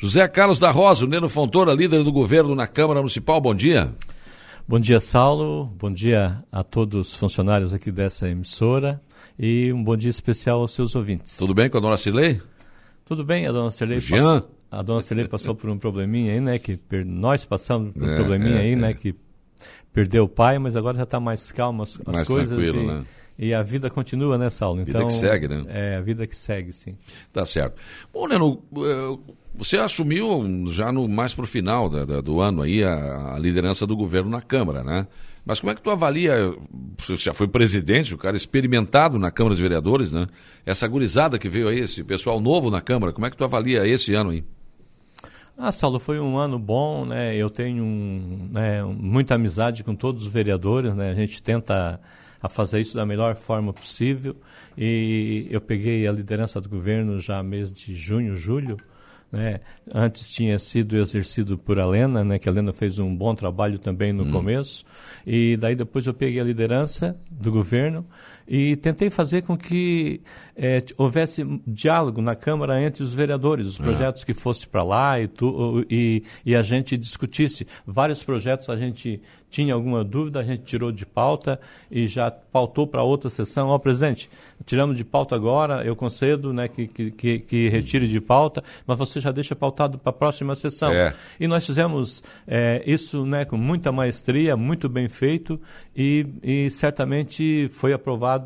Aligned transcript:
José 0.00 0.26
Carlos 0.28 0.58
da 0.58 0.70
Rosa, 0.70 1.04
o 1.04 1.08
Neno 1.08 1.28
Fontoura, 1.28 1.74
líder 1.74 2.02
do 2.02 2.10
governo 2.10 2.54
na 2.54 2.66
Câmara 2.66 3.00
Municipal, 3.00 3.38
bom 3.38 3.54
dia. 3.54 3.92
Bom 4.66 4.80
dia, 4.80 4.98
Saulo. 4.98 5.66
Bom 5.78 5.92
dia 5.92 6.42
a 6.50 6.62
todos 6.64 7.10
os 7.10 7.16
funcionários 7.18 7.74
aqui 7.74 7.92
dessa 7.92 8.26
emissora 8.26 8.98
e 9.38 9.70
um 9.70 9.84
bom 9.84 9.94
dia 9.94 10.08
especial 10.08 10.60
aos 10.60 10.72
seus 10.72 10.96
ouvintes. 10.96 11.36
Tudo 11.36 11.52
bem 11.52 11.68
com 11.68 11.76
a 11.76 11.80
dona 11.82 11.98
Cirlei? 11.98 12.40
Tudo 13.04 13.22
bem, 13.22 13.46
a 13.46 13.52
dona 13.52 13.70
Cirlei 13.70 14.00
passou, 14.00 14.50
a 14.70 14.82
dona 14.82 15.02
Cirlei 15.02 15.28
passou 15.28 15.54
por 15.54 15.68
um 15.68 15.76
probleminha 15.76 16.32
aí, 16.32 16.40
né, 16.40 16.58
que 16.58 16.80
nós 17.04 17.44
passamos 17.44 17.92
por 17.92 18.02
um 18.02 18.10
é, 18.10 18.16
probleminha 18.16 18.56
é, 18.56 18.60
aí, 18.60 18.76
né, 18.76 18.92
é. 18.92 18.94
que 18.94 19.14
perdeu 19.92 20.24
o 20.24 20.28
pai, 20.28 20.58
mas 20.58 20.76
agora 20.76 20.96
já 20.96 21.04
está 21.04 21.20
mais 21.20 21.50
calma 21.52 21.84
as, 21.84 21.98
as 22.06 22.14
mais 22.14 22.28
coisas. 22.28 22.56
Tranquilo, 22.56 22.82
e... 22.82 22.86
né? 22.86 23.04
E 23.42 23.54
a 23.54 23.62
vida 23.62 23.88
continua, 23.88 24.36
né, 24.36 24.50
Saulo? 24.50 24.82
Então, 24.82 25.00
vida 25.00 25.06
que 25.06 25.12
segue, 25.14 25.48
né? 25.48 25.64
É, 25.68 25.96
a 25.96 26.02
vida 26.02 26.26
que 26.26 26.36
segue, 26.36 26.74
sim. 26.74 26.94
Tá 27.32 27.42
certo. 27.46 27.74
Bom, 28.12 28.28
Neno, 28.28 28.62
eh, 28.76 29.18
você 29.54 29.78
assumiu 29.78 30.66
já 30.66 30.92
no 30.92 31.08
mais 31.08 31.34
para 31.34 31.44
o 31.44 31.46
final 31.46 31.88
da, 31.88 32.04
da, 32.04 32.20
do 32.20 32.42
ano 32.42 32.60
aí 32.60 32.84
a, 32.84 33.34
a, 33.34 33.38
liderança 33.38 33.86
do 33.86 33.96
governo 33.96 34.28
na 34.28 34.42
Câmara, 34.42 34.84
né? 34.84 35.06
Mas 35.42 35.58
como 35.58 35.72
é 35.72 35.74
que 35.74 35.80
tu 35.80 35.88
avalia, 35.88 36.54
você 36.98 37.16
já 37.16 37.32
foi 37.32 37.48
presidente, 37.48 38.14
o 38.14 38.18
cara 38.18 38.36
experimentado 38.36 39.18
na 39.18 39.30
Câmara 39.30 39.56
de 39.56 39.62
Vereadores, 39.62 40.12
né? 40.12 40.26
Essa 40.66 40.86
gurizada 40.86 41.38
que 41.38 41.48
veio 41.48 41.68
aí, 41.68 41.78
esse 41.78 42.04
pessoal 42.04 42.42
novo 42.42 42.70
na 42.70 42.82
Câmara, 42.82 43.10
como 43.10 43.26
é 43.26 43.30
que 43.30 43.38
tu 43.38 43.44
avalia 43.44 43.86
esse 43.86 44.12
ano 44.12 44.30
aí? 44.30 44.44
Ah, 45.62 45.70
Saulo, 45.72 46.00
foi 46.00 46.18
um 46.18 46.38
ano 46.38 46.58
bom, 46.58 47.04
né? 47.04 47.36
Eu 47.36 47.50
tenho 47.50 47.84
né, 48.50 48.82
muita 48.82 49.34
amizade 49.34 49.84
com 49.84 49.94
todos 49.94 50.22
os 50.22 50.32
vereadores, 50.32 50.94
né? 50.94 51.10
A 51.10 51.14
gente 51.14 51.42
tenta 51.42 52.00
a 52.42 52.48
fazer 52.48 52.80
isso 52.80 52.96
da 52.96 53.04
melhor 53.04 53.36
forma 53.36 53.70
possível. 53.70 54.34
E 54.76 55.46
eu 55.50 55.60
peguei 55.60 56.08
a 56.08 56.12
liderança 56.12 56.62
do 56.62 56.68
governo 56.70 57.18
já 57.18 57.42
mês 57.42 57.70
de 57.70 57.94
junho, 57.94 58.34
julho. 58.34 58.78
Né? 59.30 59.60
Antes 59.94 60.30
tinha 60.30 60.58
sido 60.58 60.96
exercido 60.96 61.58
por 61.58 61.78
a 61.78 61.84
Lena, 61.84 62.24
né? 62.24 62.38
que 62.38 62.48
a 62.48 62.52
Lena 62.52 62.72
fez 62.72 62.98
um 62.98 63.14
bom 63.14 63.34
trabalho 63.34 63.78
também 63.78 64.14
no 64.14 64.24
hum. 64.24 64.32
começo. 64.32 64.82
E 65.26 65.58
daí 65.58 65.76
depois 65.76 66.06
eu 66.06 66.14
peguei 66.14 66.40
a 66.40 66.44
liderança 66.44 67.14
do 67.30 67.52
governo 67.52 68.06
e 68.50 68.74
tentei 68.74 69.10
fazer 69.10 69.42
com 69.42 69.56
que 69.56 70.20
é, 70.56 70.82
houvesse 70.98 71.46
diálogo 71.64 72.20
na 72.20 72.34
Câmara 72.34 72.82
entre 72.82 73.04
os 73.04 73.14
vereadores, 73.14 73.68
os 73.68 73.78
é. 73.78 73.82
projetos 73.84 74.24
que 74.24 74.34
fossem 74.34 74.68
para 74.68 74.82
lá 74.82 75.20
e, 75.20 75.28
tu, 75.28 75.86
e, 75.88 76.24
e, 76.44 76.56
a 76.56 76.62
gente 76.62 76.96
discutisse. 76.96 77.64
Vários 77.86 78.24
projetos 78.24 78.68
a 78.68 78.76
gente 78.76 79.22
tinha 79.48 79.72
alguma 79.72 80.02
dúvida, 80.02 80.40
a 80.40 80.42
gente 80.42 80.62
tirou 80.62 80.90
de 80.90 81.06
pauta 81.06 81.60
e 81.88 82.08
já 82.08 82.28
pautou 82.30 82.88
para 82.88 83.04
outra 83.04 83.30
sessão. 83.30 83.68
Ó, 83.68 83.76
oh, 83.76 83.78
presidente, 83.78 84.28
tiramos 84.66 84.96
de 84.96 85.04
pauta 85.04 85.36
agora, 85.36 85.84
eu 85.84 85.94
concedo 85.94 86.52
né, 86.52 86.66
que, 86.66 86.88
que, 86.88 87.10
que, 87.12 87.38
que 87.38 87.68
retire 87.68 88.08
de 88.08 88.20
pauta, 88.20 88.64
mas 88.84 88.98
você 88.98 89.20
já 89.20 89.30
deixa 89.30 89.54
pautado 89.54 89.96
para 89.96 90.10
a 90.10 90.12
próxima 90.12 90.56
sessão. 90.56 90.92
É. 90.92 91.14
E 91.38 91.46
nós 91.46 91.64
fizemos 91.64 92.20
é, 92.48 92.82
isso 92.84 93.24
né, 93.24 93.44
com 93.44 93.56
muita 93.56 93.92
maestria, 93.92 94.56
muito 94.56 94.88
bem 94.88 95.08
feito 95.08 95.60
e, 95.96 96.26
e 96.42 96.70
certamente 96.70 97.68
foi 97.72 97.92
aprovado 97.92 98.39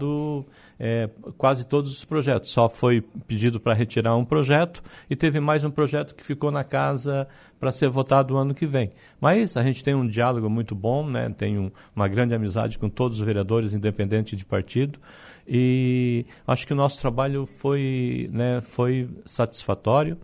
é, 0.78 1.08
quase 1.36 1.64
todos 1.64 1.92
os 1.92 2.04
projetos. 2.04 2.50
Só 2.50 2.68
foi 2.68 3.02
pedido 3.26 3.60
para 3.60 3.74
retirar 3.74 4.16
um 4.16 4.24
projeto 4.24 4.82
e 5.08 5.14
teve 5.14 5.40
mais 5.40 5.64
um 5.64 5.70
projeto 5.70 6.14
que 6.14 6.24
ficou 6.24 6.50
na 6.50 6.64
casa 6.64 7.28
para 7.60 7.70
ser 7.70 7.88
votado 7.88 8.34
o 8.34 8.36
ano 8.36 8.54
que 8.54 8.66
vem. 8.66 8.90
Mas 9.20 9.56
a 9.56 9.62
gente 9.62 9.82
tem 9.84 9.94
um 9.94 10.06
diálogo 10.06 10.50
muito 10.50 10.74
bom, 10.74 11.08
né? 11.08 11.28
tem 11.30 11.58
um, 11.58 11.70
uma 11.94 12.08
grande 12.08 12.34
amizade 12.34 12.78
com 12.78 12.88
todos 12.88 13.20
os 13.20 13.24
vereadores, 13.24 13.72
independente 13.72 14.34
de 14.36 14.44
partido. 14.44 14.98
E 15.46 16.24
acho 16.46 16.66
que 16.66 16.72
o 16.72 16.76
nosso 16.76 17.00
trabalho 17.00 17.46
foi, 17.58 18.30
né, 18.32 18.62
foi 18.62 19.08
satisfatório 19.26 20.16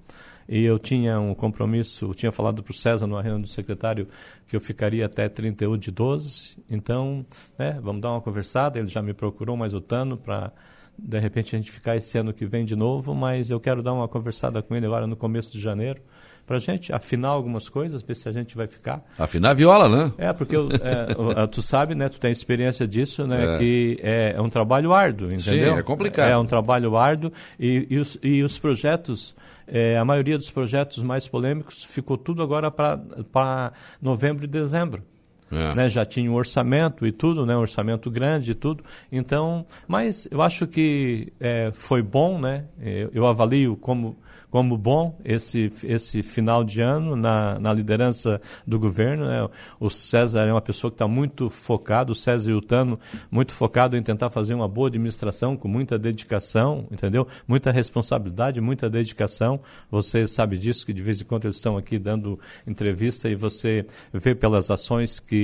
e 0.51 0.65
eu 0.65 0.81
tinha 0.81 1.21
um 1.21 1.33
compromisso, 1.33 2.07
eu 2.07 2.15
tinha 2.15 2.33
falado 2.33 2.61
para 2.61 2.73
o 2.73 2.75
César 2.75 3.07
no 3.07 3.15
reunião 3.15 3.41
do 3.41 3.47
secretário 3.47 4.09
que 4.49 4.57
eu 4.57 4.61
ficaria 4.61 5.07
até 5.07 5.29
31 5.29 5.79
de 5.79 5.93
12, 5.93 6.59
então, 6.69 7.25
né, 7.57 7.79
vamos 7.81 8.03
dar 8.03 8.11
uma 8.11 8.21
conversada, 8.21 8.77
ele 8.77 8.89
já 8.89 9.01
me 9.01 9.15
procurou 9.15 9.57
mais 9.57 9.75
o 9.75 9.81
Tano 9.81 10.17
para 10.17 10.53
de 10.99 11.19
repente 11.21 11.55
a 11.55 11.59
gente 11.59 11.71
ficar 11.71 11.97
esse 11.97 12.19
ano 12.19 12.35
que 12.35 12.45
vem 12.45 12.65
de 12.65 12.75
novo, 12.75 13.15
mas 13.15 13.49
eu 13.49 13.61
quero 13.61 13.81
dar 13.81 13.93
uma 13.93 14.09
conversada 14.09 14.61
com 14.61 14.75
ele 14.75 14.87
agora 14.87 15.07
no 15.07 15.15
começo 15.15 15.53
de 15.53 15.61
janeiro, 15.61 16.03
para 16.51 16.57
a 16.57 16.61
gente 16.61 16.93
afinar 16.93 17.29
algumas 17.29 17.69
coisas, 17.69 18.03
ver 18.03 18.17
se 18.17 18.29
a 18.29 18.33
gente 18.33 18.57
vai 18.57 18.67
ficar. 18.67 19.05
Afinar 19.17 19.51
a 19.51 19.55
viola, 19.55 19.89
né? 19.89 20.13
É, 20.19 20.33
porque 20.33 20.57
eu, 20.57 20.69
é, 20.73 21.47
tu 21.47 21.63
sabe, 21.63 21.95
né? 21.95 22.09
Tu 22.09 22.19
tem 22.19 22.33
experiência 22.33 22.89
disso, 22.89 23.25
né? 23.25 23.55
É. 23.55 23.59
Que 23.59 24.01
é, 24.03 24.35
é, 24.37 24.41
um 24.41 24.49
trabalho 24.49 24.93
árduo, 24.93 25.29
entendeu? 25.29 25.75
Sim, 25.75 25.79
é 25.79 25.83
complicado. 25.85 26.29
É 26.29 26.37
um 26.37 26.45
trabalho 26.45 26.97
árduo 26.97 27.31
e, 27.57 27.87
e, 27.89 27.99
os, 28.01 28.19
e 28.21 28.43
os 28.43 28.59
projetos, 28.59 29.33
é, 29.65 29.97
a 29.97 30.05
maioria 30.05 30.37
dos 30.37 30.51
projetos 30.51 31.05
mais 31.05 31.29
polêmicos 31.29 31.85
ficou 31.85 32.19
tudo 32.19 32.43
agora 32.43 32.69
para 32.69 33.73
novembro 34.03 34.45
e 34.45 34.49
dezembro. 34.49 35.05
É. 35.51 35.75
Né, 35.75 35.89
já 35.89 36.05
tinha 36.05 36.31
um 36.31 36.35
orçamento 36.35 37.07
e 37.07 37.13
tudo, 37.13 37.45
né, 37.45 37.57
um 37.57 37.61
orçamento 37.61 38.11
grande 38.11 38.53
e 38.53 38.55
tudo. 38.55 38.85
Então, 39.11 39.67
mas 39.89 40.29
eu 40.31 40.41
acho 40.41 40.67
que 40.67 41.33
é, 41.41 41.71
foi 41.75 42.03
bom, 42.03 42.39
né? 42.39 42.65
Eu, 42.81 43.11
eu 43.13 43.27
avalio 43.27 43.77
como 43.77 44.17
como 44.51 44.77
bom 44.77 45.17
esse, 45.25 45.73
esse 45.85 46.23
final 46.23 46.65
de 46.65 46.81
ano 46.81 47.15
na, 47.15 47.59
na 47.59 47.73
liderança 47.73 48.41
do 48.67 48.79
governo. 48.79 49.27
Né? 49.27 49.49
O 49.79 49.89
César 49.89 50.47
é 50.47 50.53
uma 50.53 50.61
pessoa 50.61 50.91
que 50.91 50.97
está 50.97 51.07
muito 51.07 51.49
focado, 51.49 52.13
o 52.13 52.17
César 52.17 52.51
e 52.51 52.55
o 52.55 52.61
Tano, 52.61 52.99
muito 53.31 53.55
focado 53.55 53.97
em 53.97 54.03
tentar 54.03 54.31
fazer 54.31 54.55
uma 54.55 54.69
boa 54.69 54.89
administração, 54.89 55.57
com 55.57 55.69
muita 55.69 55.99
dedicação, 55.99 56.87
entendeu? 56.91 57.27
Muita 57.47 57.71
responsabilidade, 57.71 58.61
muita 58.61 58.91
dedicação. 58.91 59.61
Você 59.91 60.27
sabe 60.27 60.59
disso, 60.59 60.85
que 60.85 60.93
de 60.93 61.03
vez 61.03 61.21
em 61.21 61.25
quando 61.25 61.45
eles 61.45 61.57
estão 61.57 61.77
aqui 61.77 61.99
dando 61.99 62.39
entrevista 62.67 63.29
e 63.29 63.35
você 63.35 63.87
vê 64.13 64.35
pelas 64.35 64.71
ações 64.71 65.21
que, 65.21 65.40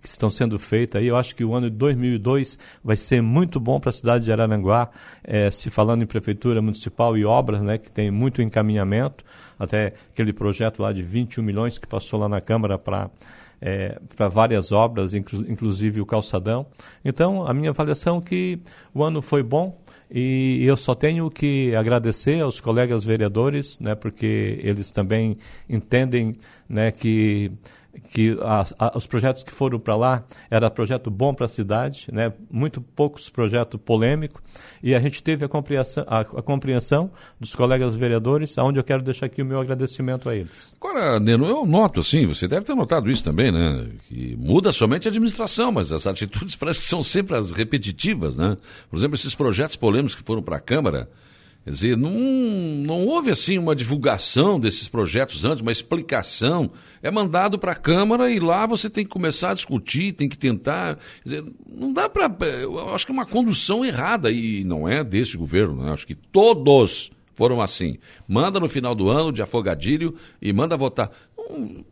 que 0.00 0.08
estão 0.08 0.30
sendo 0.30 0.58
feitas 0.58 1.00
aí. 1.00 1.08
Eu 1.08 1.16
acho 1.16 1.34
que 1.34 1.44
o 1.44 1.54
ano 1.54 1.70
de 1.70 1.76
2002 1.76 2.58
vai 2.82 2.96
ser 2.96 3.20
muito 3.20 3.60
bom 3.60 3.78
para 3.78 3.90
a 3.90 3.92
cidade 3.92 4.24
de 4.24 4.32
Araranguá, 4.32 4.90
é, 5.22 5.50
se 5.50 5.70
falando 5.70 6.02
em 6.02 6.06
prefeitura 6.06 6.62
municipal 6.62 7.16
e 7.16 7.24
obras, 7.24 7.60
né, 7.62 7.78
que 7.78 7.90
tem 7.90 8.10
muito 8.10 8.40
encaminhamento, 8.42 9.24
até 9.58 9.94
aquele 10.12 10.32
projeto 10.32 10.82
lá 10.82 10.92
de 10.92 11.02
21 11.02 11.42
milhões 11.42 11.78
que 11.78 11.86
passou 11.86 12.18
lá 12.18 12.28
na 12.28 12.40
Câmara 12.40 12.78
para 12.78 13.10
é, 13.62 14.00
para 14.16 14.26
várias 14.28 14.72
obras, 14.72 15.12
inclu 15.12 15.44
inclusive 15.46 16.00
o 16.00 16.06
calçadão. 16.06 16.66
Então, 17.04 17.46
a 17.46 17.52
minha 17.52 17.70
avaliação 17.70 18.16
é 18.16 18.20
que 18.22 18.58
o 18.94 19.04
ano 19.04 19.20
foi 19.20 19.42
bom 19.42 19.78
e 20.10 20.64
eu 20.64 20.76
só 20.76 20.94
tenho 20.94 21.30
que 21.30 21.74
agradecer 21.76 22.40
aos 22.40 22.60
colegas 22.60 23.04
vereadores, 23.04 23.78
né, 23.78 23.94
porque 23.94 24.58
eles 24.62 24.90
também 24.90 25.36
entendem 25.68 26.36
né, 26.68 26.90
que 26.90 27.52
que 28.12 28.36
a, 28.40 28.64
a, 28.78 28.98
os 28.98 29.06
projetos 29.06 29.42
que 29.42 29.52
foram 29.52 29.78
para 29.78 29.96
lá 29.96 30.24
era 30.50 30.70
projeto 30.70 31.10
bom 31.10 31.34
para 31.34 31.46
a 31.46 31.48
cidade, 31.48 32.08
né? 32.12 32.32
muito 32.50 32.80
poucos 32.80 33.28
projetos 33.28 33.80
polêmicos, 33.80 34.42
e 34.82 34.94
a 34.94 35.00
gente 35.00 35.22
teve 35.22 35.44
a 35.44 35.48
compreensão, 35.48 36.04
a, 36.06 36.20
a, 36.20 36.42
compreensão 36.42 37.10
dos 37.38 37.54
colegas 37.54 37.94
vereadores, 37.96 38.56
aonde 38.58 38.78
eu 38.78 38.84
quero 38.84 39.02
deixar 39.02 39.26
aqui 39.26 39.42
o 39.42 39.44
meu 39.44 39.60
agradecimento 39.60 40.28
a 40.28 40.34
eles. 40.34 40.74
Agora, 40.80 41.20
Neno, 41.20 41.46
eu 41.46 41.66
noto 41.66 42.00
assim, 42.00 42.26
você 42.26 42.48
deve 42.48 42.64
ter 42.64 42.74
notado 42.74 43.10
isso 43.10 43.24
também, 43.24 43.52
né? 43.52 43.88
Que 44.08 44.36
muda 44.36 44.72
somente 44.72 45.06
a 45.06 45.10
administração, 45.10 45.72
mas 45.72 45.92
as 45.92 46.06
atitudes 46.06 46.54
parece 46.56 46.80
que 46.80 46.86
são 46.86 47.02
sempre 47.02 47.36
as 47.36 47.50
repetitivas, 47.50 48.36
né? 48.36 48.56
Por 48.90 48.96
exemplo, 48.96 49.14
esses 49.14 49.34
projetos 49.34 49.76
polêmicos 49.76 50.14
que 50.14 50.22
foram 50.22 50.42
para 50.42 50.56
a 50.56 50.60
Câmara, 50.60 51.08
Quer 51.64 51.70
dizer, 51.70 51.96
não, 51.96 52.10
não 52.10 53.06
houve 53.06 53.30
assim 53.30 53.58
uma 53.58 53.76
divulgação 53.76 54.58
desses 54.58 54.88
projetos 54.88 55.44
antes, 55.44 55.60
uma 55.60 55.70
explicação. 55.72 56.70
É 57.02 57.10
mandado 57.10 57.58
para 57.58 57.72
a 57.72 57.76
Câmara 57.76 58.30
e 58.30 58.40
lá 58.40 58.66
você 58.66 58.88
tem 58.88 59.04
que 59.04 59.10
começar 59.10 59.50
a 59.50 59.54
discutir, 59.54 60.12
tem 60.12 60.28
que 60.28 60.38
tentar. 60.38 60.96
Quer 61.22 61.28
dizer, 61.28 61.44
não 61.70 61.92
dá 61.92 62.08
para. 62.08 62.30
Eu 62.44 62.94
acho 62.94 63.04
que 63.04 63.12
é 63.12 63.14
uma 63.14 63.26
condução 63.26 63.84
errada 63.84 64.30
e 64.30 64.64
não 64.64 64.88
é 64.88 65.04
desse 65.04 65.36
governo, 65.36 65.82
né? 65.82 65.92
acho 65.92 66.06
que 66.06 66.14
todos 66.14 67.10
foram 67.34 67.60
assim. 67.60 67.98
Manda 68.26 68.58
no 68.58 68.68
final 68.68 68.94
do 68.94 69.10
ano 69.10 69.32
de 69.32 69.42
afogadilho 69.42 70.14
e 70.40 70.52
manda 70.52 70.76
votar. 70.76 71.10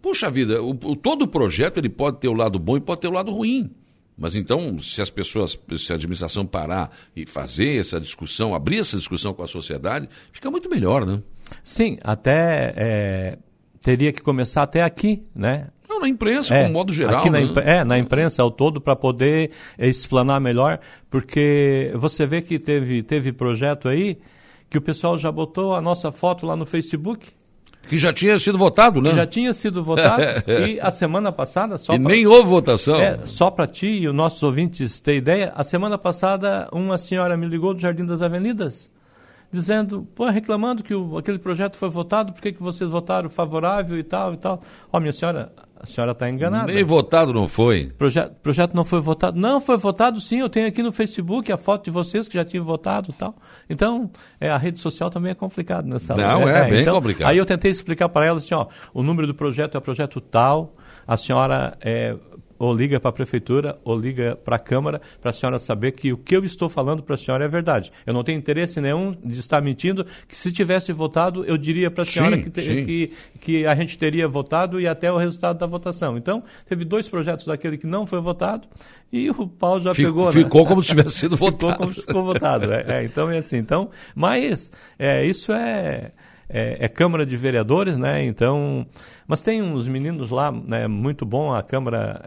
Puxa 0.01 0.31
vida, 0.31 0.63
o, 0.63 0.71
o, 0.71 0.97
todo 0.97 1.29
projeto 1.29 1.79
ele 1.79 1.89
pode 1.89 2.21
ter 2.21 2.29
o 2.29 2.35
lado 2.35 2.59
bom 2.59 2.77
e 2.77 2.81
pode 2.81 3.03
ter 3.03 3.09
o 3.09 3.13
lado 3.13 3.31
ruim. 3.31 3.71
Mas 4.19 4.35
então, 4.35 4.79
se 4.81 5.01
as 5.01 5.11
pessoas, 5.11 5.57
se 5.77 5.93
a 5.93 5.95
administração 5.95 6.45
parar 6.45 6.91
e 7.15 7.25
fazer 7.25 7.79
essa 7.79 8.01
discussão, 8.01 8.53
abrir 8.53 8.81
essa 8.81 8.97
discussão 8.97 9.33
com 9.33 9.45
a 9.45 9.47
sociedade, 9.47 10.09
fica 10.33 10.51
muito 10.51 10.69
melhor, 10.69 11.07
né? 11.07 11.23
Sim, 11.63 11.97
até 12.03 12.75
é, 12.77 13.39
teria 13.81 14.13
que 14.13 14.21
começar 14.21 14.65
até 14.65 14.83
aqui, 14.83 15.23
né? 15.33 15.69
Não, 15.89 16.01
na 16.01 16.09
imprensa, 16.09 16.55
é, 16.55 16.63
como 16.63 16.75
modo 16.75 16.93
geral. 16.93 17.21
Aqui 17.21 17.31
né? 17.31 17.45
na, 17.45 17.61
é, 17.63 17.85
na 17.85 17.97
imprensa 17.97 18.43
ao 18.43 18.51
todo, 18.51 18.81
para 18.81 18.97
poder 18.97 19.53
explanar 19.79 20.41
melhor, 20.41 20.81
porque 21.09 21.93
você 21.95 22.27
vê 22.27 22.43
que 22.43 22.59
teve, 22.59 23.03
teve 23.05 23.33
projeto 23.33 23.89
aí 23.89 24.19
que 24.69 24.77
o 24.77 24.83
pessoal 24.83 25.17
já 25.17 25.33
botou 25.33 25.75
a 25.75 25.81
nossa 25.81 26.13
foto 26.13 26.45
lá 26.45 26.57
no 26.57 26.67
Facebook. 26.67 27.31
Que 27.89 27.99
já 27.99 28.13
tinha 28.13 28.39
sido 28.39 28.59
votado, 28.59 29.01
né? 29.01 29.11
Que 29.11 29.17
já 29.17 29.27
tinha 29.27 29.55
sido 29.55 29.83
votado. 29.83 30.23
e 30.67 30.79
a 30.81 30.91
semana 30.91 31.33
passada, 31.33 31.79
só 31.79 31.95
E 31.95 31.99
pra, 31.99 32.13
nem 32.13 32.27
houve 32.27 32.49
votação. 32.49 32.97
É, 32.97 33.19
só 33.27 33.51
para 33.51 33.67
ti 33.67 33.87
e 33.87 34.09
os 34.09 34.15
nossos 34.15 34.43
ouvintes 34.43 35.01
terem 35.01 35.19
ideia, 35.19 35.53
a 35.55 35.65
semana 35.65 35.97
passada 35.97 36.69
uma 36.73 36.99
senhora 36.99 37.37
me 37.37 37.47
ligou 37.47 37.75
do 37.75 37.81
Jardim 37.81 38.05
das 38.05 38.23
Avenidas, 38.23 38.89
dizendo, 39.51 40.07
pô, 40.15 40.29
reclamando 40.29 40.83
que 40.83 40.95
o, 40.95 41.17
aquele 41.17 41.39
projeto 41.39 41.77
foi 41.77 41.89
votado, 41.89 42.33
por 42.33 42.43
que, 42.43 42.53
que 42.53 42.63
vocês 42.63 42.89
votaram 42.89 43.31
favorável 43.31 43.99
e 43.99 44.03
tal 44.03 44.35
e 44.35 44.37
tal. 44.37 44.63
Ó, 44.93 44.99
oh, 44.99 45.01
minha 45.01 45.13
senhora, 45.13 45.53
a 45.81 45.87
senhora 45.87 46.13
está 46.13 46.29
enganada. 46.29 46.73
Nem 46.73 46.85
votado 46.85 47.33
não 47.33 47.49
foi. 47.49 47.93
Projeto, 47.97 48.35
projeto 48.43 48.75
não 48.75 48.85
foi 48.85 49.01
votado. 49.01 49.39
Não, 49.39 49.61
foi 49.61 49.77
votado 49.77 50.21
sim. 50.21 50.41
Eu 50.41 50.49
tenho 50.49 50.67
aqui 50.67 50.83
no 50.83 50.93
Facebook 50.93 51.51
a 51.53 51.57
foto 51.57 51.85
de 51.85 51.91
vocês 51.91 52.29
que 52.29 52.35
já 52.35 52.45
tinham 52.45 52.65
votado 52.65 53.11
e 53.11 53.13
tal. 53.13 53.35
Então, 53.71 54.11
é, 54.41 54.51
a 54.51 54.57
rede 54.57 54.79
social 54.81 55.09
também 55.09 55.31
é 55.31 55.35
complicado 55.35 55.87
nessa 55.87 56.15
Não, 56.15 56.49
é, 56.49 56.67
é 56.67 56.71
bem 56.71 56.81
então, 56.83 56.95
complicado. 56.95 57.29
Aí 57.29 57.39
eu 57.39 57.47
tentei 57.47 57.71
explicar 57.71 58.09
para 58.09 58.27
ela 58.27 58.39
assim, 58.39 58.55
ó, 58.55 58.67
o 58.93 59.03
número 59.03 59.27
do 59.27 59.35
projeto 59.35 59.77
é 59.77 59.81
projeto 59.81 60.21
tal, 60.21 60.75
a 61.07 61.17
senhora 61.17 61.79
é, 61.81 62.17
ou 62.59 62.75
liga 62.75 62.99
para 62.99 63.11
a 63.11 63.13
prefeitura 63.13 63.79
ou 63.85 63.99
liga 63.99 64.37
para 64.37 64.57
a 64.57 64.59
Câmara 64.59 65.01
para 65.21 65.31
a 65.31 65.33
senhora 65.33 65.59
saber 65.59 65.93
que 65.93 66.13
o 66.13 66.17
que 66.17 66.37
eu 66.37 66.45
estou 66.45 66.69
falando 66.69 67.03
para 67.03 67.15
a 67.15 67.19
senhora 67.19 67.45
é 67.45 67.49
verdade. 67.49 67.93
Eu 68.07 68.13
não 68.13 68.25
tenho 68.25 68.39
interesse 68.39 68.81
nenhum 68.81 69.15
de 69.25 69.39
estar 69.39 69.61
mentindo, 69.61 70.05
que 70.27 70.37
se 70.37 70.51
tivesse 70.53 70.93
votado, 70.93 71.45
eu 71.45 71.57
diria 71.57 71.91
para 71.91 72.03
a 72.03 72.07
senhora 72.07 72.37
sim, 72.37 72.43
que, 72.43 72.51
te, 72.51 72.85
que, 72.85 73.13
que, 73.41 73.67
a 73.67 73.75
gente 73.75 73.97
teria 73.97 74.27
votado 74.27 74.81
e 74.81 74.87
até 74.87 75.11
o 75.13 75.17
resultado 75.17 75.59
da 75.59 75.67
votação. 75.67 76.17
Então, 76.17 76.43
teve 76.67 76.85
dois 76.85 77.09
projetos 77.09 77.47
daquele 77.47 77.79
que 77.79 77.87
não 77.87 78.07
foi 78.07 78.21
votado 78.21 78.67
e 79.13 79.31
o 79.31 79.47
pau 79.47 79.81
já 79.81 79.95
Fico, 79.95 80.09
pegou. 80.09 80.27
Né? 80.27 80.33
Ficou 80.33 80.63
né? 80.63 80.69
como 80.69 80.83
se 80.83 80.89
tivesse 80.89 81.17
sido 81.19 81.37
votado. 81.37 81.59
ficou 81.59 81.77
como 81.77 81.93
se 81.93 82.01
ficou 82.01 82.25
votado. 82.25 82.73
É, 82.73 82.85
é, 82.89 83.05
então 83.05 83.31
é 83.31 83.39
assim. 83.39 83.59
Então, 83.59 83.91
mas 84.15 84.73
é, 84.99 85.25
isso 85.25 85.53
é 85.53 86.13
é, 86.49 86.77
é, 86.81 86.89
Câmara 86.89 87.27
de 87.27 87.37
Vereadores, 87.37 87.97
né? 87.97 88.25
Então, 88.25 88.87
mas 89.27 89.43
tem 89.43 89.61
uns 89.61 89.87
meninos 89.87 90.31
lá, 90.31 90.51
né? 90.51 90.87
Muito 90.87 91.27
bom. 91.27 91.53
A 91.53 91.63
Câmara 91.63 92.23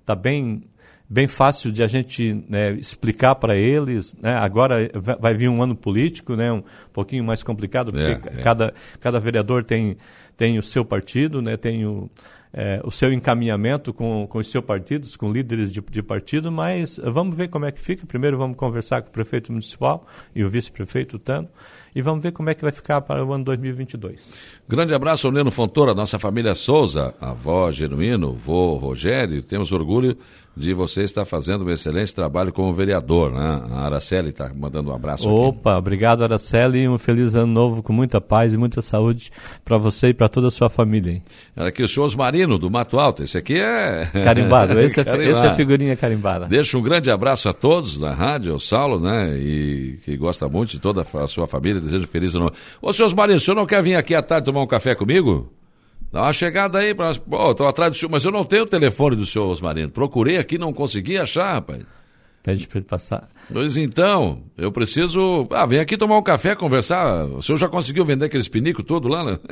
está 0.00 0.14
é, 0.14 0.16
bem 0.16 0.62
bem 1.08 1.26
fácil 1.26 1.70
de 1.70 1.82
a 1.82 1.86
gente 1.86 2.42
né, 2.48 2.72
explicar 2.72 3.34
para 3.34 3.54
eles. 3.54 4.14
Né? 4.14 4.34
Agora 4.34 4.90
vai 5.20 5.34
vir 5.34 5.48
um 5.48 5.62
ano 5.62 5.76
político, 5.76 6.34
né? 6.34 6.50
Um 6.50 6.62
pouquinho 6.90 7.22
mais 7.22 7.42
complicado 7.42 7.92
porque 7.92 8.28
é, 8.30 8.38
é. 8.38 8.42
cada 8.42 8.72
cada 8.98 9.20
vereador 9.20 9.62
tem 9.62 9.98
tem 10.36 10.58
o 10.58 10.62
seu 10.62 10.84
partido, 10.84 11.42
né? 11.42 11.56
Tem 11.58 11.84
o 11.84 12.10
é, 12.52 12.80
o 12.84 12.90
seu 12.90 13.12
encaminhamento 13.12 13.94
com, 13.94 14.26
com 14.26 14.38
os 14.38 14.48
seus 14.48 14.64
partidos, 14.64 15.16
com 15.16 15.32
líderes 15.32 15.72
de, 15.72 15.80
de, 15.80 16.02
partido, 16.02 16.52
mas 16.52 17.00
vamos 17.02 17.36
ver 17.36 17.48
como 17.48 17.64
é 17.64 17.72
que 17.72 17.80
fica. 17.80 18.06
Primeiro 18.06 18.36
vamos 18.36 18.56
conversar 18.56 19.02
com 19.02 19.08
o 19.08 19.12
prefeito 19.12 19.50
municipal 19.50 20.06
e 20.34 20.44
o 20.44 20.50
vice-prefeito 20.50 21.18
Tano 21.18 21.48
e 21.94 22.02
vamos 22.02 22.22
ver 22.22 22.32
como 22.32 22.50
é 22.50 22.54
que 22.54 22.62
vai 22.62 22.72
ficar 22.72 23.00
para 23.00 23.24
o 23.24 23.32
ano 23.32 23.44
2022. 23.44 24.32
Grande 24.68 24.94
abraço 24.94 25.26
ao 25.26 25.32
Neno 25.32 25.50
Fontoura, 25.50 25.94
nossa 25.94 26.18
família 26.18 26.54
Souza, 26.54 27.14
avó 27.20 27.70
Genuíno, 27.70 28.32
vô 28.34 28.76
Rogério, 28.76 29.42
temos 29.42 29.72
orgulho 29.72 30.16
de 30.56 30.74
você 30.74 31.02
estar 31.02 31.24
fazendo 31.24 31.64
um 31.64 31.70
excelente 31.70 32.14
trabalho 32.14 32.52
como 32.52 32.72
vereador, 32.74 33.32
né? 33.32 33.62
A 33.70 33.86
Araceli 33.86 34.30
está 34.30 34.52
mandando 34.54 34.90
um 34.90 34.94
abraço 34.94 35.28
Opa, 35.28 35.72
aqui. 35.72 35.78
obrigado 35.78 36.22
Araceli 36.22 36.80
e 36.80 36.88
um 36.88 36.98
feliz 36.98 37.34
ano 37.34 37.52
novo 37.52 37.82
com 37.82 37.92
muita 37.92 38.20
paz 38.20 38.52
e 38.52 38.58
muita 38.58 38.82
saúde 38.82 39.30
para 39.64 39.78
você 39.78 40.08
e 40.08 40.14
para 40.14 40.28
toda 40.28 40.48
a 40.48 40.50
sua 40.50 40.68
família. 40.68 41.12
Hein? 41.12 41.22
Aqui 41.56 41.82
o 41.82 41.88
senhor 41.88 42.14
Marino, 42.16 42.58
do 42.58 42.70
Mato 42.70 42.98
Alto, 42.98 43.22
esse 43.22 43.38
aqui 43.38 43.58
é... 43.58 44.06
Carimbado, 44.12 44.78
esse 44.80 45.00
é, 45.00 45.04
Carimbado. 45.04 45.30
esse 45.30 45.46
é 45.46 45.52
figurinha 45.52 45.96
carimbada. 45.96 46.46
Deixa 46.46 46.76
um 46.76 46.82
grande 46.82 47.10
abraço 47.10 47.48
a 47.48 47.52
todos 47.52 47.98
da 47.98 48.12
rádio, 48.12 48.52
ao 48.52 48.58
Saulo, 48.58 49.00
né? 49.00 49.36
E 49.38 49.98
que 50.04 50.16
gosta 50.16 50.48
muito 50.48 50.72
de 50.72 50.80
toda 50.80 51.06
a 51.14 51.26
sua 51.26 51.46
família, 51.46 51.80
desejo 51.80 52.06
feliz 52.06 52.34
ano 52.34 52.44
novo. 52.44 52.56
Ô, 52.80 52.92
senhor 52.92 53.14
Marino, 53.14 53.38
o 53.38 53.40
senhor 53.40 53.56
não 53.56 53.66
quer 53.66 53.82
vir 53.82 53.94
aqui 53.94 54.14
à 54.14 54.22
tarde 54.22 54.46
tomar 54.46 54.62
um 54.62 54.66
café 54.66 54.94
comigo? 54.94 55.50
Dá 56.12 56.22
uma 56.22 56.32
chegada 56.32 56.78
aí. 56.78 56.94
Pô, 56.94 57.54
tô 57.54 57.66
atrás 57.66 57.92
do 57.92 57.96
senhor, 57.96 58.10
mas 58.10 58.24
eu 58.24 58.30
não 58.30 58.44
tenho 58.44 58.64
o 58.64 58.68
telefone 58.68 59.16
do 59.16 59.24
senhor 59.24 59.48
Osmarino. 59.48 59.90
Procurei 59.90 60.36
aqui, 60.36 60.58
não 60.58 60.72
consegui 60.72 61.16
achar, 61.16 61.54
rapaz. 61.54 61.82
Pede 62.42 62.66
para 62.66 62.78
ele 62.78 62.88
passar. 62.88 63.28
Pois 63.50 63.76
então, 63.76 64.42
eu 64.58 64.72
preciso. 64.72 65.46
Ah, 65.52 65.64
vem 65.64 65.78
aqui 65.78 65.96
tomar 65.96 66.18
um 66.18 66.22
café, 66.22 66.56
conversar. 66.56 67.24
O 67.26 67.40
senhor 67.40 67.56
já 67.56 67.68
conseguiu 67.68 68.04
vender 68.04 68.26
aqueles 68.26 68.48
pinicos 68.48 68.84
todo 68.84 69.08
lá, 69.08 69.24
né? 69.24 69.38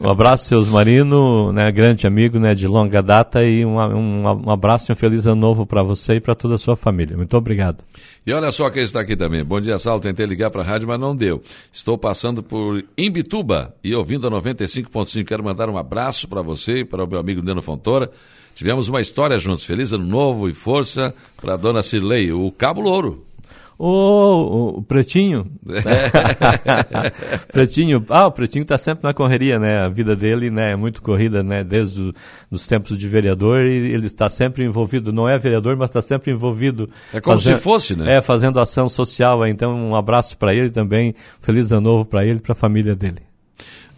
um 0.00 0.08
abraço, 0.08 0.44
seus 0.44 0.68
Marino, 0.68 1.52
né, 1.52 1.72
grande 1.72 2.06
amigo 2.06 2.38
né, 2.38 2.54
de 2.54 2.66
longa 2.68 3.02
data, 3.02 3.44
e 3.44 3.64
um, 3.64 3.78
um, 3.78 4.22
um 4.46 4.50
abraço 4.50 4.90
e 4.90 4.92
um 4.92 4.96
feliz 4.96 5.26
ano 5.26 5.40
novo 5.40 5.66
para 5.66 5.82
você 5.82 6.14
e 6.14 6.20
para 6.20 6.34
toda 6.34 6.54
a 6.54 6.58
sua 6.58 6.76
família. 6.76 7.16
Muito 7.16 7.36
obrigado. 7.36 7.82
E 8.26 8.32
olha 8.32 8.52
só 8.52 8.70
quem 8.70 8.82
está 8.82 9.00
aqui 9.00 9.16
também. 9.16 9.42
Bom 9.44 9.60
dia, 9.60 9.78
Saulo. 9.78 10.00
Tentei 10.00 10.26
ligar 10.26 10.50
para 10.50 10.60
a 10.62 10.64
rádio, 10.64 10.86
mas 10.86 11.00
não 11.00 11.16
deu. 11.16 11.42
Estou 11.72 11.96
passando 11.98 12.42
por 12.42 12.84
Imbituba 12.96 13.74
e 13.82 13.94
ouvindo 13.94 14.26
a 14.26 14.30
95.5. 14.30 15.24
Quero 15.24 15.42
mandar 15.42 15.68
um 15.68 15.78
abraço 15.78 16.28
para 16.28 16.42
você 16.42 16.80
e 16.80 16.84
para 16.84 17.04
o 17.04 17.08
meu 17.08 17.18
amigo 17.18 17.42
Neno 17.42 17.62
Fontoura. 17.62 18.10
Tivemos 18.54 18.88
uma 18.88 19.00
história 19.00 19.38
juntos. 19.38 19.64
Feliz 19.64 19.92
ano 19.92 20.04
novo 20.04 20.48
e 20.48 20.54
força 20.54 21.14
para 21.40 21.54
a 21.54 21.56
dona 21.56 21.82
Cirlei, 21.82 22.32
o 22.32 22.52
Cabo 22.52 22.80
Louro. 22.80 23.27
Ô, 23.78 24.78
o 24.78 24.82
Pretinho. 24.82 25.46
Pretinho. 27.52 28.04
Ah, 28.08 28.26
o 28.26 28.32
Pretinho 28.32 28.62
está 28.62 28.76
sempre 28.76 29.04
na 29.04 29.14
correria, 29.14 29.56
né? 29.56 29.78
A 29.78 29.88
vida 29.88 30.16
dele 30.16 30.50
né, 30.50 30.72
é 30.72 30.76
muito 30.76 31.00
corrida, 31.00 31.44
né? 31.44 31.62
Desde 31.62 32.12
os 32.50 32.66
tempos 32.66 32.98
de 32.98 33.08
vereador 33.08 33.66
e 33.66 33.92
ele 33.92 34.06
está 34.06 34.28
sempre 34.28 34.64
envolvido. 34.64 35.12
Não 35.12 35.28
é 35.28 35.38
vereador, 35.38 35.76
mas 35.76 35.90
está 35.90 36.02
sempre 36.02 36.32
envolvido. 36.32 36.90
É 37.14 37.20
como 37.20 37.38
fazendo, 37.38 37.56
se 37.56 37.62
fosse, 37.62 37.94
né? 37.94 38.16
É, 38.16 38.22
fazendo 38.22 38.58
ação 38.58 38.88
social. 38.88 39.46
Então, 39.46 39.72
um 39.90 39.94
abraço 39.94 40.36
para 40.36 40.52
ele 40.52 40.70
também. 40.70 41.14
Feliz 41.40 41.70
ano 41.70 41.82
novo 41.82 42.04
para 42.04 42.24
ele 42.24 42.38
e 42.38 42.42
para 42.42 42.52
a 42.52 42.56
família 42.56 42.96
dele. 42.96 43.27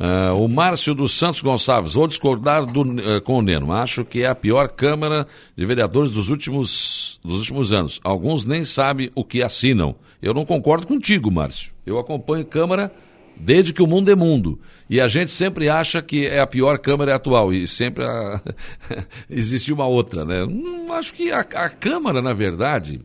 Uh, 0.00 0.34
o 0.34 0.48
Márcio 0.48 0.94
dos 0.94 1.12
Santos 1.12 1.42
Gonçalves, 1.42 1.92
vou 1.92 2.06
discordar 2.06 2.64
do, 2.64 2.80
uh, 2.80 3.20
com 3.20 3.36
o 3.36 3.42
Neno. 3.42 3.70
Acho 3.70 4.02
que 4.02 4.22
é 4.22 4.28
a 4.28 4.34
pior 4.34 4.68
Câmara 4.68 5.26
de 5.54 5.66
Vereadores 5.66 6.10
dos 6.10 6.30
últimos, 6.30 7.20
dos 7.22 7.40
últimos 7.40 7.70
anos. 7.70 8.00
Alguns 8.02 8.46
nem 8.46 8.64
sabem 8.64 9.10
o 9.14 9.22
que 9.22 9.42
assinam. 9.42 9.94
Eu 10.22 10.32
não 10.32 10.46
concordo 10.46 10.86
contigo, 10.86 11.30
Márcio. 11.30 11.70
Eu 11.84 11.98
acompanho 11.98 12.46
Câmara 12.46 12.90
desde 13.36 13.74
que 13.74 13.82
o 13.82 13.86
mundo 13.86 14.10
é 14.10 14.14
mundo. 14.14 14.58
E 14.88 14.98
a 15.02 15.06
gente 15.06 15.30
sempre 15.30 15.68
acha 15.68 16.00
que 16.00 16.26
é 16.26 16.40
a 16.40 16.46
pior 16.46 16.78
Câmara 16.78 17.14
atual. 17.14 17.52
E 17.52 17.68
sempre 17.68 18.02
a... 18.02 18.40
existe 19.28 19.70
uma 19.70 19.86
outra, 19.86 20.24
né? 20.24 20.46
Acho 20.92 21.12
que 21.12 21.30
a, 21.30 21.40
a 21.40 21.68
Câmara, 21.68 22.22
na 22.22 22.32
verdade, 22.32 23.02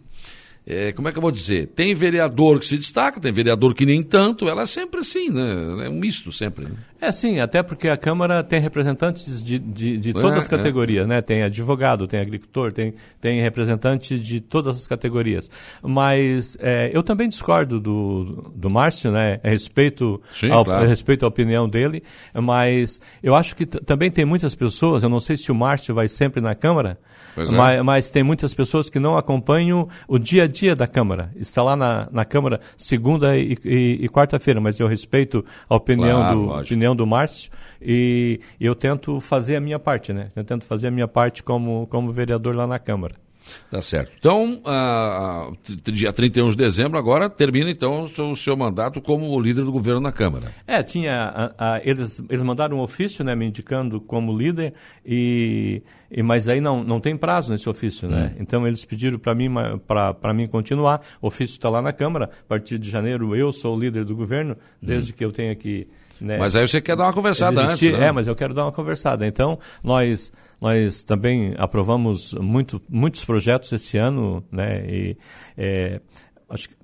é, 0.68 0.92
como 0.92 1.08
é 1.08 1.12
que 1.12 1.18
eu 1.18 1.22
vou 1.22 1.32
dizer? 1.32 1.68
Tem 1.68 1.94
vereador 1.94 2.60
que 2.60 2.66
se 2.66 2.78
destaca, 2.78 3.20
tem 3.20 3.32
vereador 3.32 3.76
que 3.76 3.86
nem 3.86 4.02
tanto, 4.02 4.50
ela 4.50 4.64
é 4.64 4.66
sempre 4.66 5.02
assim, 5.02 5.30
né? 5.30 5.74
É 5.86 5.90
um 5.90 6.00
misto 6.00 6.32
sempre. 6.32 6.66
Né? 6.66 6.72
É 7.06 7.12
sim, 7.12 7.40
até 7.40 7.62
porque 7.62 7.88
a 7.88 7.96
Câmara 7.96 8.44
tem 8.44 8.60
representantes 8.60 9.44
de, 9.44 9.60
de, 9.60 9.96
de 9.98 10.12
todas 10.12 10.38
é, 10.38 10.40
as 10.40 10.48
categorias, 10.48 11.06
é. 11.06 11.08
né? 11.08 11.22
Tem 11.22 11.44
advogado, 11.44 12.08
tem 12.08 12.20
agricultor, 12.20 12.72
tem, 12.72 12.96
tem 13.22 13.40
representantes 13.42 14.20
de 14.20 14.40
todas 14.40 14.76
as 14.76 14.88
categorias. 14.88 15.48
Mas 15.84 16.58
é, 16.60 16.90
eu 16.92 17.04
também 17.04 17.30
discordo 17.30 17.80
do, 17.80 18.52
do 18.56 18.72
Márcio, 18.72 19.12
né? 19.12 19.40
A 19.44 19.50
respeito, 19.50 20.20
sim, 20.34 20.50
ao, 20.50 20.66
claro. 20.66 20.84
a 20.84 20.88
respeito 20.88 21.26
à 21.26 21.28
opinião 21.28 21.70
dele, 21.70 22.02
mas 22.34 23.00
eu 23.22 23.36
acho 23.36 23.56
que 23.56 23.68
também 23.68 24.10
tem 24.10 24.26
muitas 24.26 24.56
pessoas, 24.56 25.04
eu 25.04 25.10
não 25.10 25.20
sei 25.20 25.38
se 25.38 25.52
o 25.52 25.56
Márcio 25.56 25.94
vai 25.94 26.08
sempre 26.08 26.42
na 26.42 26.56
Câmara, 26.56 26.98
é. 27.38 27.52
mas, 27.52 27.84
mas, 27.84 28.12
tem 28.12 28.24
muitas 28.24 28.52
pessoas 28.56 28.90
que 28.90 28.98
não 28.98 29.16
acompanham 29.16 29.88
o 30.08 30.18
dia 30.18 30.44
a 30.44 30.48
dia 30.48 30.76
da 30.76 30.88
Câmara. 30.88 31.30
Está 31.36 31.62
lá 31.62 31.76
na, 31.76 32.08
na 32.12 32.26
Câmara 32.26 32.60
segunda 32.76 33.38
e, 33.38 33.56
e, 33.64 34.00
e 34.02 34.10
quarta-feira, 34.10 34.60
mas 34.60 34.80
eu 34.80 34.88
respeito 34.88 35.46
a 35.70 35.76
opinião, 35.76 36.20
claro, 36.20 36.40
do, 36.40 36.50
opinião 36.62 36.95
do 36.96 37.06
Márcio 37.06 37.52
e 37.82 38.40
eu 38.60 38.74
tento 38.74 39.20
fazer 39.20 39.56
a 39.56 39.62
minha 39.62 39.80
parte, 39.80 40.14
né? 40.14 40.30
Eu 40.36 40.44
tento 40.44 40.66
fazer 40.66 40.88
a 40.88 40.92
minha 40.92 41.08
parte 41.08 41.44
como, 41.44 41.88
como 41.88 42.12
vereador 42.12 42.56
lá 42.56 42.66
na 42.66 42.80
Câmara. 42.80 43.25
Tá 43.70 43.82
certo. 43.82 44.12
Então, 44.18 44.62
uh, 44.66 45.92
dia 45.92 46.12
31 46.12 46.50
de 46.50 46.58
dezembro, 46.58 46.98
agora 46.98 47.30
termina 47.30 47.70
então 47.70 48.04
o 48.04 48.08
seu, 48.08 48.32
o 48.32 48.36
seu, 48.36 48.56
mandato 48.56 49.02
como 49.02 49.40
líder 49.40 49.64
do 49.64 49.72
governo 49.72 50.00
na 50.00 50.12
Câmara. 50.12 50.54
É, 50.68 50.82
tinha. 50.82 51.54
eles, 51.84 52.22
eles 52.30 52.44
mandaram 52.44 52.78
um 52.78 52.82
ofício 52.82 53.24
né, 53.24 53.36
me 53.36 53.46
indicando 53.46 54.00
como 54.00 54.36
líder, 54.36 54.74
e, 55.06 55.82
e 56.10 56.24
mas 56.24 56.48
aí 56.48 56.62
não, 56.62 56.84
não 56.84 57.00
tem 57.00 57.18
prazo 57.18 57.52
nesse 57.52 57.70
ofício, 57.70 58.08
né? 58.08 58.34
Hum. 58.34 58.38
Então 58.40 58.68
eles 58.68 58.86
pediram 58.86 59.18
para 59.20 59.36
mim, 59.36 59.50
para 59.88 60.34
mim 60.34 60.48
continuar. 60.48 61.02
O 61.22 61.28
ofício 61.28 61.54
está 61.54 61.70
lá 61.70 61.82
na 61.82 61.92
Câmara. 61.92 62.26
A 62.26 62.48
partir 62.48 62.80
de 62.80 62.90
janeiro 62.90 63.36
eu 63.36 63.52
sou 63.52 63.76
o 63.76 63.80
líder 63.80 64.06
do 64.06 64.16
governo, 64.16 64.56
desde 64.82 65.12
hum. 65.12 65.16
que 65.18 65.26
eu 65.26 65.32
tenha 65.32 65.56
que. 65.56 65.88
Né, 66.20 66.38
mas 66.38 66.56
aí 66.56 66.66
você 66.66 66.80
quer 66.80 66.96
dar 66.96 67.06
uma 67.06 67.14
conversada 67.14 67.62
antes. 67.62 67.92
Né? 67.92 68.08
É, 68.08 68.12
mas 68.12 68.26
eu 68.26 68.36
quero 68.36 68.54
dar 68.54 68.64
uma 68.64 68.72
conversada. 68.72 69.28
Então, 69.28 69.60
nós 69.84 70.32
nós 70.62 71.04
também 71.04 71.54
aprovamos 71.58 72.34
muito, 72.34 72.82
muitos 72.90 73.24
projetos 73.26 73.72
esse 73.72 73.98
ano, 73.98 74.44
né? 74.52 74.86
E, 74.88 75.18
é, 75.58 76.02
acho 76.50 76.70
que 76.70 76.76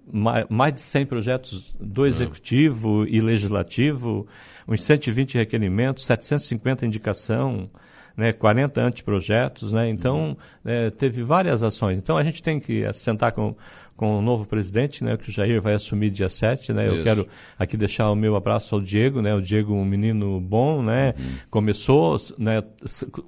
mais 0.50 0.74
de 0.74 0.82
100 0.82 1.06
projetos 1.06 1.74
do 1.80 2.06
Executivo 2.06 3.06
e 3.08 3.22
Legislativo, 3.22 4.28
uns 4.68 4.84
120 4.84 5.36
requerimentos, 5.36 6.06
750 6.06 6.86
indicação, 6.86 7.70
né, 8.16 8.34
40 8.34 8.82
anteprojetos, 8.82 9.72
né, 9.72 9.90
então 9.90 10.38
é, 10.66 10.90
teve 10.90 11.24
várias 11.24 11.64
ações. 11.64 11.98
Então 11.98 12.18
a 12.18 12.24
gente 12.24 12.42
tem 12.42 12.60
que 12.60 12.92
sentar 12.94 13.32
com, 13.32 13.56
com 13.96 14.18
o 14.18 14.22
novo 14.22 14.48
presidente, 14.48 15.04
né, 15.04 15.16
que 15.16 15.30
o 15.30 15.32
Jair 15.32 15.62
vai 15.62 15.76
assumir 15.76 16.10
dia 16.10 16.28
7, 16.28 16.74
né? 16.74 16.88
Isso. 16.88 16.96
Eu 16.96 17.04
quero 17.04 17.28
aqui 17.58 17.78
deixar 17.78 18.10
o 18.10 18.16
meu 18.16 18.36
abraço 18.36 18.74
ao 18.74 18.82
Diego, 18.82 19.22
né? 19.22 19.34
O 19.36 19.42
Diego 19.42 19.74
um 19.74 19.86
menino 19.86 20.42
bom, 20.42 20.82
né? 20.82 21.14
Uhum. 21.20 21.26
Começou, 21.52 22.18
né, 22.38 22.64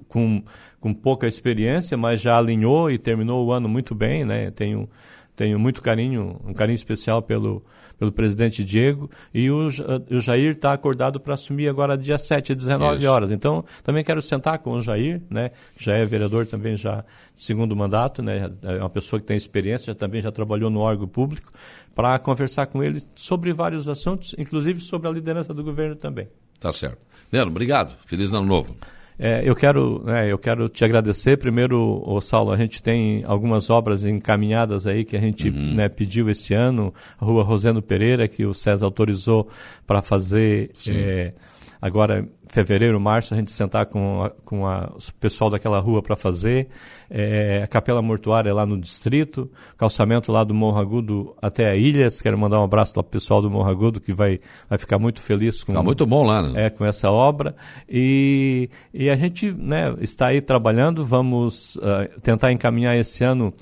com, 0.08 0.42
com 0.80 0.92
pouca 0.92 1.28
experiência, 1.28 1.96
mas 1.96 2.20
já 2.20 2.36
alinhou 2.36 2.90
e 2.90 2.98
terminou 2.98 3.46
o 3.46 3.52
ano 3.52 3.68
muito 3.68 3.94
bem, 3.94 4.24
né? 4.24 4.50
Tenho 4.50 4.88
tenho 5.34 5.58
muito 5.58 5.82
carinho, 5.82 6.40
um 6.44 6.52
carinho 6.52 6.76
especial 6.76 7.20
pelo, 7.20 7.64
pelo 7.98 8.12
presidente 8.12 8.62
Diego, 8.62 9.10
e 9.32 9.50
o, 9.50 9.68
o 10.10 10.20
Jair 10.20 10.52
está 10.52 10.72
acordado 10.72 11.18
para 11.18 11.34
assumir 11.34 11.68
agora 11.68 11.98
dia 11.98 12.18
7, 12.18 12.52
às 12.52 12.58
19 12.58 12.98
Isso. 12.98 13.10
horas. 13.10 13.32
Então, 13.32 13.64
também 13.82 14.04
quero 14.04 14.22
sentar 14.22 14.58
com 14.58 14.72
o 14.72 14.82
Jair, 14.82 15.22
né, 15.28 15.50
que 15.76 15.84
já 15.84 15.94
é 15.94 16.06
vereador 16.06 16.46
também 16.46 16.76
já 16.76 17.04
segundo 17.34 17.74
mandato, 17.74 18.22
né, 18.22 18.50
é 18.62 18.78
uma 18.78 18.90
pessoa 18.90 19.18
que 19.20 19.26
tem 19.26 19.36
experiência, 19.36 19.92
já, 19.92 19.94
também 19.94 20.22
já 20.22 20.30
trabalhou 20.30 20.70
no 20.70 20.80
órgão 20.80 21.08
público, 21.08 21.52
para 21.94 22.18
conversar 22.18 22.66
com 22.66 22.82
ele 22.82 23.02
sobre 23.14 23.52
vários 23.52 23.88
assuntos, 23.88 24.34
inclusive 24.38 24.80
sobre 24.80 25.08
a 25.08 25.10
liderança 25.10 25.52
do 25.52 25.62
governo 25.62 25.96
também. 25.96 26.28
Tá 26.60 26.72
certo. 26.72 26.98
Nelo, 27.30 27.50
obrigado. 27.50 27.94
Feliz 28.06 28.32
ano 28.32 28.46
novo. 28.46 28.74
É, 29.18 29.42
eu, 29.44 29.54
quero, 29.54 30.02
né, 30.04 30.30
eu 30.30 30.38
quero 30.38 30.68
te 30.68 30.84
agradecer. 30.84 31.36
Primeiro, 31.36 32.02
o 32.04 32.20
Saulo, 32.20 32.50
a 32.50 32.56
gente 32.56 32.82
tem 32.82 33.22
algumas 33.26 33.70
obras 33.70 34.04
encaminhadas 34.04 34.86
aí 34.86 35.04
que 35.04 35.16
a 35.16 35.20
gente 35.20 35.48
uhum. 35.48 35.74
né, 35.74 35.88
pediu 35.88 36.28
esse 36.28 36.54
ano. 36.54 36.92
A 37.18 37.24
rua 37.24 37.44
Rosendo 37.44 37.80
Pereira, 37.80 38.26
que 38.26 38.44
o 38.44 38.52
César 38.52 38.84
autorizou 38.84 39.48
para 39.86 40.02
fazer. 40.02 40.72
É, 40.88 41.32
agora 41.80 42.28
fevereiro, 42.48 43.00
março, 43.00 43.34
a 43.34 43.36
gente 43.36 43.50
sentar 43.52 43.86
com, 43.86 44.22
a, 44.22 44.30
com 44.44 44.66
a, 44.66 44.92
o 44.94 45.12
pessoal 45.20 45.50
daquela 45.50 45.78
rua 45.78 46.02
para 46.02 46.16
fazer. 46.16 46.68
É, 47.10 47.62
a 47.62 47.66
capela 47.66 48.00
mortuária 48.00 48.52
lá 48.52 48.64
no 48.64 48.80
distrito, 48.80 49.50
calçamento 49.76 50.32
lá 50.32 50.42
do 50.42 50.54
Morro 50.54 50.80
Agudo 50.80 51.36
até 51.40 51.68
a 51.68 51.76
Ilhas. 51.76 52.20
Quero 52.20 52.38
mandar 52.38 52.60
um 52.60 52.64
abraço 52.64 52.92
para 52.94 53.00
o 53.00 53.04
pessoal 53.04 53.42
do 53.42 53.50
Morro 53.50 53.70
Agudo, 53.70 54.00
que 54.00 54.12
vai, 54.12 54.40
vai 54.68 54.78
ficar 54.78 54.98
muito 54.98 55.20
feliz 55.20 55.62
com, 55.62 55.72
tá 55.72 55.82
muito 55.82 56.06
bom 56.06 56.24
lá, 56.24 56.42
né? 56.42 56.66
é, 56.66 56.70
com 56.70 56.84
essa 56.84 57.10
obra. 57.10 57.54
E, 57.88 58.68
e 58.92 59.10
a 59.10 59.16
gente 59.16 59.52
né, 59.52 59.94
está 60.00 60.28
aí 60.28 60.40
trabalhando, 60.40 61.04
vamos 61.04 61.76
uh, 61.76 62.20
tentar 62.20 62.52
encaminhar 62.52 62.96
esse 62.96 63.22
ano 63.22 63.52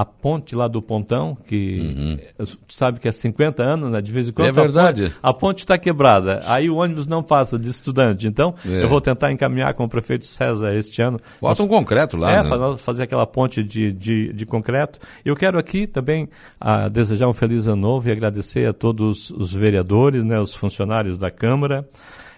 a 0.00 0.04
ponte 0.04 0.54
lá 0.54 0.66
do 0.66 0.80
Pontão, 0.80 1.36
que 1.46 2.18
uhum. 2.38 2.46
sabe 2.68 2.98
que 2.98 3.06
é 3.06 3.12
50 3.12 3.62
anos, 3.62 3.90
né? 3.90 4.00
De 4.00 4.10
vez 4.10 4.28
em 4.28 4.32
quando. 4.32 4.48
É 4.48 4.52
verdade. 4.52 5.12
A 5.22 5.34
ponte 5.34 5.58
está 5.58 5.76
quebrada. 5.76 6.42
Aí 6.46 6.70
o 6.70 6.76
ônibus 6.76 7.06
não 7.06 7.22
passa 7.22 7.58
de 7.58 7.68
estudante. 7.68 8.26
Então, 8.30 8.54
é. 8.64 8.82
eu 8.82 8.88
vou 8.88 9.00
tentar 9.00 9.30
encaminhar 9.30 9.74
com 9.74 9.84
o 9.84 9.88
prefeito 9.88 10.24
César 10.24 10.74
este 10.74 11.02
ano. 11.02 11.20
Bota 11.40 11.62
um 11.62 11.68
concreto 11.68 12.16
lá. 12.16 12.32
É, 12.32 12.42
né? 12.42 12.76
fazer 12.78 13.02
aquela 13.02 13.26
ponte 13.26 13.62
de, 13.62 13.92
de, 13.92 14.32
de 14.32 14.46
concreto. 14.46 14.98
Eu 15.24 15.36
quero 15.36 15.58
aqui 15.58 15.86
também 15.86 16.28
a, 16.60 16.88
desejar 16.88 17.28
um 17.28 17.34
feliz 17.34 17.66
ano 17.66 17.82
novo 17.82 18.08
e 18.08 18.12
agradecer 18.12 18.66
a 18.68 18.72
todos 18.72 19.30
os 19.30 19.52
vereadores, 19.52 20.24
né, 20.24 20.40
os 20.40 20.54
funcionários 20.54 21.18
da 21.18 21.30
Câmara. 21.30 21.86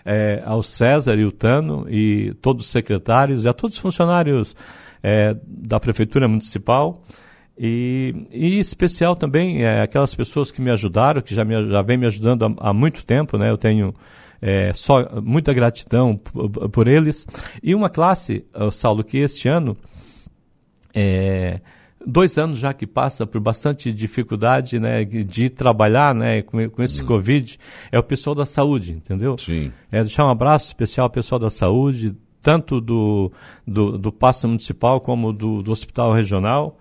É, 0.05 0.43
ao 0.45 0.65
César 0.65 1.15
e 1.15 1.25
o 1.25 1.31
Tano 1.31 1.87
e 1.89 2.35
todos 2.43 2.67
os 2.67 2.73
secretários 2.73 3.45
e 3.45 3.49
a 3.49 3.53
todos 3.53 3.77
os 3.77 3.81
funcionários 3.81 4.57
é, 5.01 5.37
da 5.47 5.79
Prefeitura 5.79 6.27
Municipal 6.27 7.01
e, 7.59 8.25
e 8.33 8.59
especial 8.59 9.15
também 9.15 9.63
é, 9.63 9.83
aquelas 9.83 10.15
pessoas 10.15 10.51
que 10.51 10.61
me 10.61 10.71
ajudaram, 10.71 11.21
que 11.21 11.35
já, 11.35 11.45
me, 11.45 11.71
já 11.71 11.83
vem 11.83 11.99
me 11.99 12.07
ajudando 12.07 12.45
há, 12.45 12.71
há 12.71 12.73
muito 12.73 13.05
tempo, 13.05 13.37
né? 13.37 13.51
Eu 13.51 13.59
tenho 13.59 13.95
é, 14.43 14.73
só 14.75 15.21
muita 15.23 15.55
gratidão 15.55 16.17
por, 16.17 16.89
eles. 16.89 17.27
E 17.63 17.77
uma 17.77 17.89
classe, 17.89 18.45
Saulo, 18.73 19.05
que 19.05 19.19
este 19.19 19.49
ano, 19.49 19.77
é, 20.93 21.61
dois 22.05 22.37
anos 22.37 22.59
já 22.59 22.75
que 22.75 22.85
passa 22.85 23.25
por 23.25 23.41
bastante 23.41 23.93
dificuldade 23.93 24.81
né, 24.81 25.05
de 25.05 25.49
trabalhar 25.49 26.13
né, 26.13 26.43
com, 26.43 26.69
com 26.69 26.83
esse 26.83 27.03
uhum. 27.03 27.07
Covid, 27.07 27.59
é 27.93 27.99
o 27.99 28.03
pessoal 28.03 28.35
da 28.35 28.45
saúde, 28.45 28.95
entendeu? 28.95 29.39
Sim. 29.39 29.73
É 29.93 30.01
deixar 30.03 30.27
um 30.27 30.31
abraço 30.31 30.67
especial 30.67 31.05
ao 31.05 31.11
pessoal 31.11 31.39
da 31.39 31.51
saúde, 31.51 32.17
tanto 32.41 32.81
do, 32.81 33.31
do, 33.65 33.97
do 33.97 34.13
Passo 34.13 34.49
Municipal 34.49 35.01
como 35.01 35.33
do, 35.33 35.63
do 35.63 35.71
Hospital 35.71 36.13
Regional. 36.13 36.77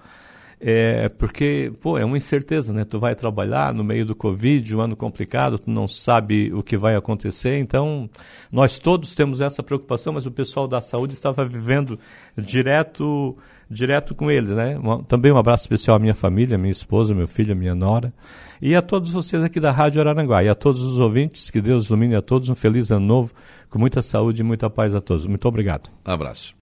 É, 0.64 1.10
porque, 1.10 1.74
pô, 1.82 1.98
é 1.98 2.06
uma 2.06 2.16
incerteza, 2.16 2.72
né? 2.72 2.86
Tu 2.86 3.00
vai 3.00 3.16
trabalhar 3.16 3.74
no 3.74 3.84
meio 3.84 4.06
do 4.06 4.16
Covid, 4.16 4.76
um 4.76 4.82
ano 4.82 4.96
complicado, 4.96 5.58
tu 5.58 5.72
não 5.72 5.88
sabe 5.88 6.54
o 6.54 6.62
que 6.62 6.78
vai 6.78 6.96
acontecer. 6.96 7.58
Então, 7.58 8.08
nós 8.54 8.78
todos 8.78 9.16
temos 9.16 9.42
essa 9.42 9.64
preocupação, 9.64 10.14
mas 10.14 10.28
o 10.28 10.32
pessoal 10.32 10.68
da 10.68 10.80
saúde 10.80 11.14
estava 11.14 11.44
vivendo 11.44 11.98
direto 12.38 13.36
direto 13.72 14.14
com 14.14 14.30
eles, 14.30 14.50
né? 14.50 14.78
Também 15.08 15.32
um 15.32 15.38
abraço 15.38 15.64
especial 15.64 15.96
à 15.96 16.00
minha 16.00 16.14
família, 16.14 16.58
minha 16.58 16.72
esposa, 16.72 17.16
meu 17.16 17.28
filho, 17.28 17.56
minha 17.56 17.74
nora. 17.74 18.14
E 18.62 18.76
a 18.76 18.82
todos 18.82 19.12
vocês 19.12 19.42
aqui 19.42 19.60
da 19.60 19.72
Rádio 19.72 20.02
Araranguá. 20.02 20.44
E 20.44 20.50
a 20.50 20.54
todos 20.54 20.82
os 20.82 21.00
ouvintes, 21.00 21.50
que 21.50 21.62
Deus 21.62 21.88
ilumine 21.88 22.16
a 22.16 22.22
todos. 22.22 22.50
Um 22.50 22.56
feliz 22.56 22.92
ano 22.92 23.06
novo, 23.06 23.34
com 23.70 23.80
muita 23.80 24.02
saúde 24.02 24.42
e 24.42 24.44
muita 24.44 24.70
paz 24.70 24.94
a 24.94 25.00
todos. 25.00 25.26
Muito 25.26 25.48
obrigado. 25.48 25.90
Um 26.06 26.12
abraço. 26.12 26.54